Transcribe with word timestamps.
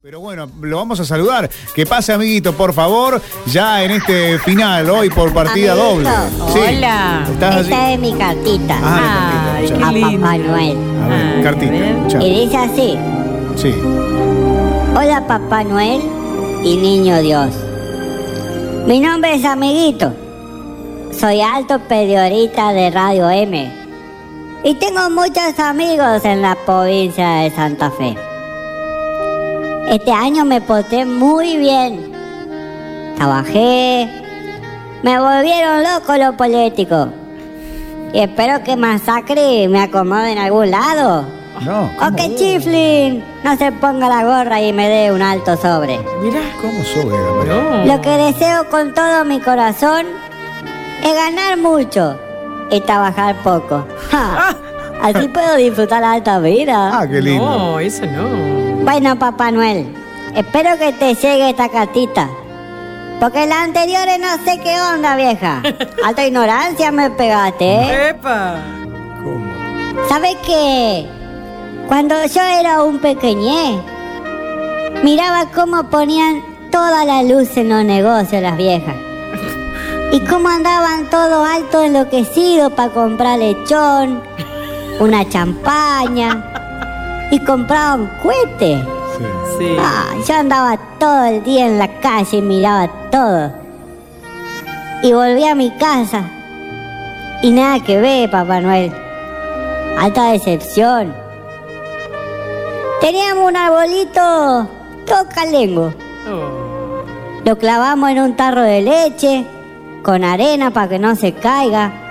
Pero 0.00 0.20
bueno, 0.20 0.48
lo 0.60 0.76
vamos 0.76 1.00
a 1.00 1.04
saludar. 1.04 1.50
Que 1.74 1.84
pase, 1.84 2.12
amiguito, 2.12 2.52
por 2.52 2.72
favor, 2.72 3.20
ya 3.46 3.82
en 3.82 3.90
este 3.90 4.38
final, 4.38 4.88
hoy 4.90 5.10
por 5.10 5.32
partida 5.34 5.72
Amiguito. 5.72 6.08
doble. 6.10 6.68
Hola. 6.68 7.26
¿Estás 7.28 7.54
así? 7.56 7.70
Esta 7.72 7.92
es 7.92 7.98
mi 7.98 8.12
cartita 8.12 8.78
Ah, 8.80 9.54
Ay, 9.56 9.66
la 9.68 9.74
qué 9.74 9.80
cartita, 9.80 9.88
a 9.88 9.92
lindo. 9.92 10.20
Papá 10.22 10.38
Noel. 10.38 10.76
A 11.02 11.08
ver, 11.08 11.36
Ah, 11.38 11.40
cartita. 11.42 11.74
escuchá. 11.74 12.22
Y 12.22 12.30
dice 12.44 12.56
así, 12.56 12.98
Sí. 13.56 13.74
hola 14.96 15.24
Papá 15.26 15.64
Noel 15.64 16.00
y 16.62 16.76
Niño 16.76 17.18
Dios. 17.20 17.52
Mi 18.86 19.00
nombre 19.00 19.34
es 19.34 19.44
Amiguito. 19.44 20.12
Soy 21.10 21.40
alto 21.40 21.80
periodista 21.88 22.72
de 22.72 22.90
Radio 22.92 23.28
M. 23.30 23.74
Y 24.62 24.74
tengo 24.76 25.10
muchos 25.10 25.58
amigos 25.58 26.24
en 26.24 26.40
la 26.42 26.54
provincia 26.64 27.28
de 27.40 27.50
Santa 27.50 27.90
Fe. 27.90 28.16
Este 29.90 30.12
año 30.12 30.44
me 30.44 30.60
porté 30.60 31.06
muy 31.06 31.56
bien. 31.56 32.12
Trabajé. 33.16 34.08
Me 35.02 35.18
volvieron 35.18 35.82
loco 35.82 36.14
los 36.16 36.34
políticos. 36.34 37.08
Y 38.12 38.20
espero 38.20 38.62
que 38.64 38.76
masacre 38.76 39.66
me 39.68 39.80
acomode 39.80 40.32
en 40.32 40.38
algún 40.38 40.70
lado. 40.70 41.24
No. 41.62 41.90
O 42.06 42.14
que 42.14 42.34
Chiflin 42.36 43.24
no 43.42 43.56
se 43.56 43.72
ponga 43.72 44.08
la 44.08 44.24
gorra 44.24 44.60
y 44.60 44.72
me 44.72 44.88
dé 44.88 45.10
un 45.10 45.22
alto 45.22 45.56
sobre. 45.56 45.98
Mirá. 46.20 46.40
¿Cómo 46.60 46.84
sobre? 46.84 47.16
María? 47.16 47.86
No. 47.86 47.86
Lo 47.86 48.00
que 48.02 48.10
deseo 48.10 48.68
con 48.70 48.92
todo 48.92 49.24
mi 49.24 49.40
corazón 49.40 50.06
es 51.02 51.14
ganar 51.14 51.56
mucho 51.56 52.18
y 52.70 52.80
trabajar 52.80 53.36
poco. 53.42 53.86
Ja, 54.10 54.54
Así 55.02 55.28
puedo 55.28 55.56
disfrutar 55.56 56.00
la 56.00 56.12
alta 56.12 56.38
vida. 56.40 56.98
Ah, 56.98 57.06
qué 57.06 57.20
lindo. 57.20 57.44
No, 57.44 57.80
eso 57.80 58.04
no. 58.06 58.84
Bueno, 58.84 59.18
Papá 59.18 59.50
Noel, 59.50 59.86
espero 60.34 60.76
que 60.78 60.92
te 60.92 61.14
llegue 61.14 61.50
esta 61.50 61.68
cartita. 61.68 62.28
Porque 63.20 63.46
la 63.46 63.62
anterior 63.62 64.06
no 64.20 64.44
sé 64.44 64.60
qué 64.60 64.80
onda, 64.80 65.16
vieja. 65.16 65.60
Alta 66.04 66.26
ignorancia 66.26 66.92
me 66.92 67.10
pegaste, 67.10 67.64
¿eh? 67.64 68.08
¡Epa! 68.10 68.62
¿Cómo? 69.24 70.08
¿Sabes 70.08 70.36
qué? 70.46 71.04
Cuando 71.88 72.14
yo 72.26 72.42
era 72.42 72.84
un 72.84 73.00
pequeñé, 73.00 73.80
miraba 75.02 75.46
cómo 75.52 75.90
ponían 75.90 76.42
toda 76.70 77.04
la 77.04 77.22
luz 77.24 77.56
en 77.56 77.70
los 77.70 77.84
negocios 77.84 78.42
las 78.42 78.56
viejas. 78.56 78.94
Y 80.10 80.20
cómo 80.20 80.48
andaban 80.48 81.10
todos 81.10 81.46
alto 81.46 81.82
enloquecidos 81.82 82.72
para 82.72 82.90
comprar 82.90 83.38
lechón, 83.38 84.22
una 85.00 85.28
champaña 85.28 86.44
y 87.30 87.38
compraban 87.40 88.10
cohetes. 88.22 88.80
Sí. 89.16 89.24
Sí. 89.58 89.76
Ah, 89.78 90.14
yo 90.26 90.34
andaba 90.34 90.76
todo 90.98 91.24
el 91.24 91.42
día 91.42 91.66
en 91.66 91.78
la 91.78 91.88
calle 92.00 92.38
y 92.38 92.42
miraba 92.42 92.88
todo. 93.10 93.52
Y 95.02 95.12
volví 95.12 95.44
a 95.46 95.54
mi 95.54 95.70
casa. 95.72 96.24
Y 97.42 97.50
nada 97.50 97.80
que 97.80 98.00
ver, 98.00 98.30
Papá 98.30 98.60
Noel. 98.60 98.92
Alta 99.98 100.32
decepción. 100.32 101.14
Teníamos 103.00 103.48
un 103.48 103.56
arbolito 103.56 104.68
todo 105.06 105.28
calengo. 105.34 105.92
Oh. 106.28 106.68
Lo 107.44 107.56
clavamos 107.56 108.10
en 108.10 108.20
un 108.20 108.36
tarro 108.36 108.62
de 108.62 108.82
leche, 108.82 109.46
con 110.02 110.24
arena 110.24 110.70
para 110.70 110.88
que 110.88 110.98
no 110.98 111.14
se 111.16 111.32
caiga, 111.32 112.07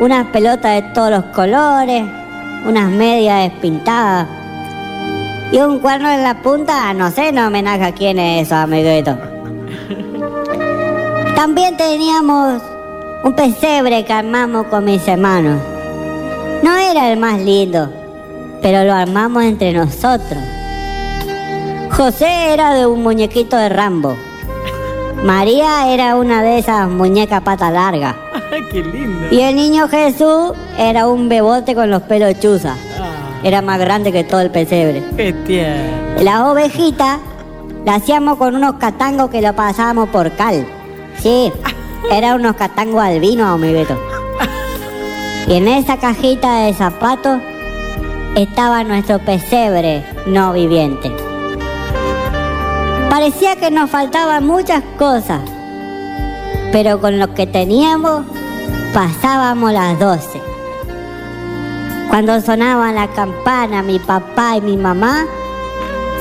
unas 0.00 0.26
pelotas 0.28 0.82
de 0.82 0.88
todos 0.94 1.10
los 1.10 1.24
colores, 1.26 2.04
unas 2.66 2.90
medias 2.90 3.50
despintadas 3.50 4.26
y 5.52 5.58
un 5.58 5.78
cuerno 5.78 6.10
en 6.10 6.22
la 6.22 6.42
punta, 6.42 6.92
no 6.94 7.10
sé, 7.10 7.32
no 7.32 7.46
homenaje 7.46 7.84
a 7.84 7.92
quién 7.92 8.18
es 8.18 8.46
eso, 8.46 8.56
amiguito. 8.56 9.16
También 11.36 11.76
teníamos 11.76 12.62
un 13.24 13.34
pesebre 13.34 14.04
que 14.04 14.12
armamos 14.12 14.66
con 14.66 14.84
mis 14.84 15.06
hermanos. 15.06 15.60
No 16.62 16.76
era 16.76 17.12
el 17.12 17.18
más 17.18 17.38
lindo, 17.40 17.92
pero 18.62 18.84
lo 18.84 18.94
armamos 18.94 19.42
entre 19.44 19.72
nosotros. 19.72 20.42
José 21.90 22.52
era 22.52 22.72
de 22.74 22.86
un 22.86 23.02
muñequito 23.02 23.56
de 23.56 23.68
Rambo. 23.68 24.16
María 25.24 25.92
era 25.92 26.16
una 26.16 26.42
de 26.42 26.58
esas 26.58 26.88
muñecas 26.88 27.42
pata 27.42 27.70
larga. 27.70 28.29
Qué 28.70 28.82
lindo. 28.82 29.28
Y 29.30 29.40
el 29.40 29.56
niño 29.56 29.88
Jesús 29.88 30.52
era 30.78 31.06
un 31.08 31.28
bebote 31.28 31.74
con 31.74 31.90
los 31.90 32.02
pelos 32.02 32.38
chuzas. 32.40 32.76
Ah, 32.98 33.40
Era 33.44 33.62
más 33.62 33.78
grande 33.78 34.12
que 34.12 34.24
todo 34.24 34.40
el 34.40 34.50
pesebre. 34.50 35.02
qué 35.16 35.32
tierno. 35.32 36.22
Las 36.22 36.40
ovejitas 36.42 37.18
la 37.84 37.94
hacíamos 37.94 38.36
con 38.38 38.54
unos 38.56 38.74
catangos 38.74 39.30
que 39.30 39.40
lo 39.40 39.54
pasábamos 39.54 40.08
por 40.10 40.30
cal. 40.32 40.66
Sí, 41.18 41.52
eran 42.10 42.40
unos 42.40 42.56
catangos 42.56 43.02
albinos, 43.02 43.46
amiguito. 43.48 43.98
Y 45.48 45.54
en 45.54 45.66
esa 45.68 45.96
cajita 45.96 46.60
de 46.64 46.74
zapatos 46.74 47.40
estaba 48.36 48.84
nuestro 48.84 49.18
pesebre 49.18 50.04
no 50.26 50.52
viviente. 50.52 51.10
Parecía 53.08 53.56
que 53.56 53.70
nos 53.70 53.90
faltaban 53.90 54.46
muchas 54.46 54.82
cosas, 54.98 55.40
pero 56.72 57.00
con 57.00 57.18
lo 57.18 57.34
que 57.34 57.46
teníamos 57.46 58.24
pasábamos 58.92 59.72
las 59.72 59.98
doce. 59.98 60.40
Cuando 62.08 62.40
sonaban 62.40 62.94
la 62.96 63.08
campana, 63.08 63.82
mi 63.82 63.98
papá 63.98 64.56
y 64.56 64.60
mi 64.60 64.76
mamá 64.76 65.26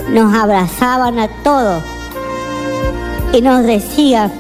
nos 0.10 0.34
abrazaban 0.34 1.20
a 1.20 1.28
todos 1.44 1.84
y 3.34 3.42
nos 3.42 3.64
decían, 3.64 4.32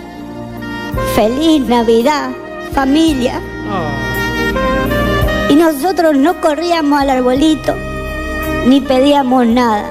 feliz 1.15 1.67
Navidad, 1.67 2.29
familia. 2.73 3.41
Oh. 3.71 5.51
Y 5.51 5.55
nosotros 5.55 6.15
no 6.15 6.39
corríamos 6.39 7.01
al 7.01 7.09
arbolito, 7.09 7.73
ni 8.67 8.81
pedíamos 8.81 9.47
nada. 9.47 9.89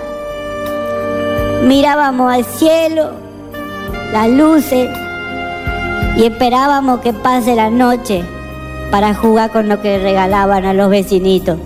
Mirábamos 1.65 2.33
al 2.33 2.45
cielo, 2.45 3.11
las 4.13 4.29
luces, 4.29 4.89
y 6.19 6.25
esperábamos 6.25 6.99
que 7.01 7.13
pase 7.13 7.55
la 7.55 7.71
noche 7.71 8.25
para 8.91 9.15
jugar 9.15 9.51
con 9.51 9.69
lo 9.69 9.81
que 9.81 10.01
regalaban 10.01 10.65
a 10.65 10.75
los 10.75 10.91
vecinitos. 10.91 11.59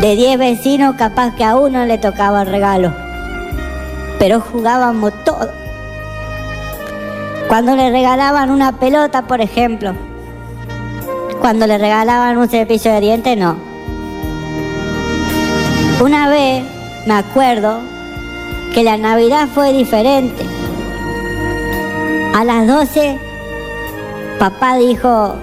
De 0.00 0.16
10 0.16 0.38
vecinos, 0.38 0.96
capaz 0.96 1.34
que 1.36 1.44
a 1.44 1.56
uno 1.56 1.84
le 1.84 1.98
tocaba 1.98 2.42
el 2.42 2.48
regalo, 2.48 2.92
pero 4.18 4.40
jugábamos 4.40 5.12
todos. 5.24 5.50
Cuando 7.48 7.76
le 7.76 7.90
regalaban 7.90 8.50
una 8.50 8.72
pelota, 8.72 9.26
por 9.26 9.42
ejemplo, 9.42 9.92
cuando 11.40 11.66
le 11.66 11.76
regalaban 11.76 12.38
un 12.38 12.48
cepillo 12.48 12.92
de 12.92 13.00
dientes, 13.00 13.36
no. 13.36 13.56
Una 16.02 16.30
vez 16.30 16.64
me 17.06 17.14
acuerdo 17.14 17.78
que 18.72 18.82
la 18.82 18.96
Navidad 18.96 19.48
fue 19.54 19.74
diferente. 19.74 20.55
A 22.36 22.44
las 22.44 22.66
12, 22.66 23.18
papá 24.38 24.76
dijo, 24.76 25.36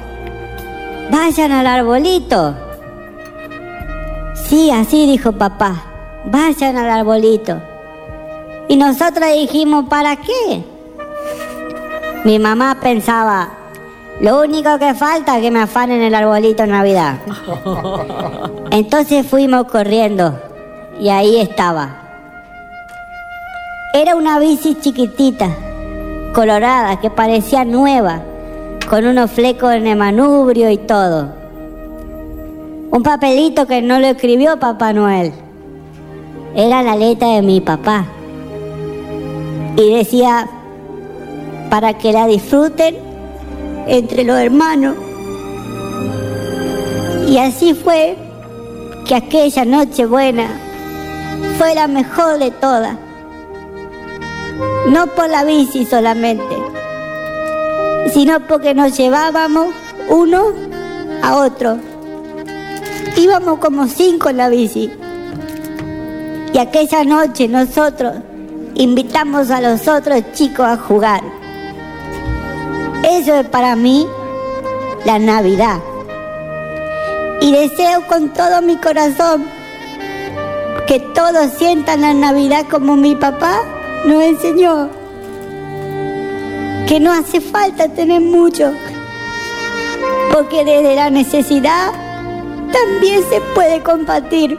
vayan 1.10 1.52
al 1.52 1.66
arbolito. 1.66 2.54
Sí, 4.36 4.70
así 4.70 5.08
dijo 5.08 5.32
papá, 5.32 5.86
vayan 6.26 6.78
al 6.78 6.92
arbolito. 6.92 7.60
Y 8.68 8.76
nosotros 8.76 9.28
dijimos, 9.34 9.86
¿para 9.90 10.18
qué? 10.18 10.64
Mi 12.26 12.38
mamá 12.38 12.78
pensaba, 12.80 13.50
lo 14.22 14.42
único 14.42 14.78
que 14.78 14.94
falta 14.94 15.38
es 15.38 15.42
que 15.42 15.50
me 15.50 15.62
afanen 15.62 16.00
el 16.00 16.14
arbolito 16.14 16.62
en 16.62 16.70
Navidad. 16.70 17.16
Entonces 18.70 19.26
fuimos 19.26 19.64
corriendo 19.64 20.40
y 21.00 21.10
ahí 21.10 21.40
estaba. 21.40 21.90
Era 23.96 24.16
una 24.16 24.38
bici 24.38 24.76
chiquitita, 24.76 25.73
colorada, 26.34 27.00
que 27.00 27.10
parecía 27.10 27.64
nueva, 27.64 28.22
con 28.90 29.06
unos 29.06 29.32
flecos 29.32 29.74
en 29.74 29.88
el 29.88 29.98
manubrio 29.98 30.70
y 30.70 30.78
todo. 30.78 31.30
Un 32.92 33.02
papelito 33.02 33.66
que 33.66 33.82
no 33.82 34.00
lo 34.00 34.08
escribió 34.08 34.60
Papá 34.60 34.94
Noel. 34.94 35.32
Era 36.56 36.84
la 36.84 36.96
letra 36.96 37.30
de 37.30 37.42
mi 37.42 37.62
papá. 37.62 38.06
Y 39.76 39.96
decía, 39.96 40.48
para 41.70 41.94
que 41.94 42.12
la 42.12 42.28
disfruten 42.28 42.96
entre 43.88 44.24
los 44.24 44.38
hermanos. 44.38 44.96
Y 47.28 47.38
así 47.38 47.74
fue 47.74 48.16
que 49.08 49.16
aquella 49.16 49.66
noche 49.66 50.06
buena 50.06 50.48
fue 51.58 51.74
la 51.74 51.88
mejor 51.88 52.38
de 52.38 52.52
todas. 52.52 52.96
No 54.90 55.08
por 55.08 55.30
la 55.30 55.44
bici 55.44 55.86
solamente, 55.86 56.56
sino 58.14 58.40
porque 58.42 58.74
nos 58.74 58.98
llevábamos 58.98 59.74
uno 60.10 60.52
a 61.22 61.38
otro. 61.38 61.78
Íbamos 63.16 63.60
como 63.60 63.88
cinco 63.88 64.30
en 64.30 64.38
la 64.38 64.50
bici. 64.50 64.92
Y 66.54 66.58
aquella 66.58 67.04
noche 67.04 67.48
nosotros 67.48 68.14
invitamos 68.76 69.50
a 69.50 69.62
los 69.62 69.88
otros 69.88 70.22
chicos 70.34 70.66
a 70.66 70.78
jugar. 70.78 71.22
Eso 73.04 73.36
es 73.36 73.48
para 73.48 73.76
mí 73.76 74.08
la 75.06 75.20
Navidad. 75.20 75.80
Y 77.42 77.52
deseo 77.52 78.06
con 78.08 78.30
todo 78.30 78.62
mi 78.62 78.78
corazón 78.78 79.46
que 80.88 81.00
todos 81.00 81.52
sientan 81.58 82.02
la 82.02 82.14
Navidad 82.14 82.66
como 82.70 82.96
mi 82.96 83.16
papá 83.16 83.60
nos 84.06 84.24
enseñó. 84.24 84.90
Que 86.88 87.00
no 87.00 87.12
hace 87.12 87.42
falta 87.42 87.88
tener 87.88 88.22
mucho, 88.22 88.72
porque 90.34 90.64
desde 90.66 90.96
la 90.96 91.10
necesidad 91.10 91.92
también 92.72 93.22
se 93.30 93.40
puede 93.56 93.82
compartir. 93.82 94.58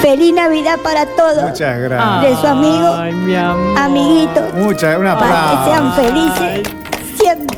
Feliz 0.00 0.32
Navidad 0.34 0.78
para 0.82 1.04
todos. 1.06 1.42
Muchas 1.50 1.78
gracias. 1.80 2.22
De 2.22 2.40
su 2.40 2.46
amigo, 2.46 2.94
Ay, 2.94 3.12
mi 3.12 3.34
amor. 3.36 3.78
amiguito. 3.78 4.40
Muchas, 4.54 4.96
un 4.98 5.04
Para 5.04 5.50
que 5.64 5.70
sean 5.70 5.92
felices 5.94 6.75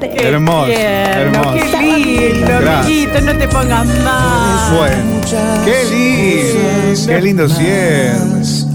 Hermoso, 0.06 0.66
tierno, 0.66 1.38
hermoso. 1.38 1.52
Qué 1.78 1.98
lindo, 1.98 2.46
Gracias. 2.46 2.84
amiguito, 2.86 3.20
no 3.20 3.38
te 3.38 3.48
pongas 3.48 3.86
mal. 4.04 4.76
Bueno, 4.78 5.20
qué 5.64 5.84
lindo, 5.90 7.06
qué 7.06 7.20
lindo 7.20 7.48
siempre. 7.48 8.68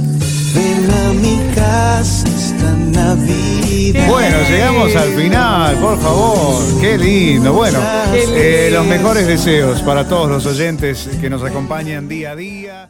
Ven 0.53 0.89
a 0.91 1.13
mi 1.13 1.39
casa 1.55 2.27
esta 2.27 2.71
Navidad. 2.73 4.07
Bueno, 4.07 4.37
llegamos 4.49 4.95
al 4.95 5.09
final, 5.13 5.75
por 5.77 5.99
favor. 6.01 6.81
Qué 6.81 6.97
lindo. 6.97 7.53
Bueno, 7.53 7.79
Qué 8.11 8.19
lindo. 8.19 8.35
eh, 8.37 8.69
los 8.71 8.85
mejores 8.85 9.25
deseos 9.27 9.81
para 9.81 10.07
todos 10.07 10.29
los 10.29 10.45
oyentes 10.45 11.09
que 11.21 11.29
nos 11.29 11.43
acompañan 11.43 12.07
día 12.07 12.31
a 12.31 12.35
día. 12.35 12.89